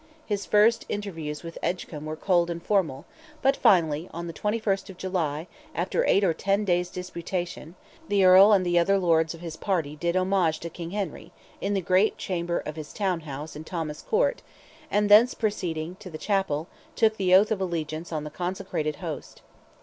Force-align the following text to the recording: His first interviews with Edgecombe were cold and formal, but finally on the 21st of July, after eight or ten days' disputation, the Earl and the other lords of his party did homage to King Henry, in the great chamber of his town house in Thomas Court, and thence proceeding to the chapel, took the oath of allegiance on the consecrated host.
His 0.25 0.47
first 0.47 0.83
interviews 0.89 1.43
with 1.43 1.59
Edgecombe 1.61 2.07
were 2.07 2.15
cold 2.15 2.49
and 2.49 2.63
formal, 2.63 3.05
but 3.43 3.55
finally 3.55 4.09
on 4.11 4.25
the 4.25 4.33
21st 4.33 4.89
of 4.89 4.97
July, 4.97 5.45
after 5.75 6.03
eight 6.07 6.23
or 6.23 6.33
ten 6.33 6.65
days' 6.65 6.89
disputation, 6.89 7.75
the 8.07 8.25
Earl 8.25 8.51
and 8.51 8.65
the 8.65 8.79
other 8.79 8.97
lords 8.97 9.35
of 9.35 9.41
his 9.41 9.55
party 9.55 9.95
did 9.95 10.15
homage 10.17 10.59
to 10.61 10.71
King 10.71 10.89
Henry, 10.89 11.31
in 11.61 11.75
the 11.75 11.81
great 11.81 12.17
chamber 12.17 12.57
of 12.57 12.77
his 12.77 12.93
town 12.93 13.19
house 13.19 13.55
in 13.55 13.63
Thomas 13.63 14.01
Court, 14.01 14.41
and 14.89 15.07
thence 15.07 15.35
proceeding 15.35 15.95
to 15.99 16.09
the 16.09 16.17
chapel, 16.17 16.67
took 16.95 17.17
the 17.17 17.35
oath 17.35 17.51
of 17.51 17.61
allegiance 17.61 18.11
on 18.11 18.23
the 18.23 18.31
consecrated 18.31 18.95
host. 19.05 19.43